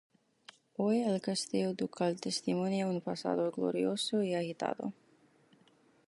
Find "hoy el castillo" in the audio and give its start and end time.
0.77-1.75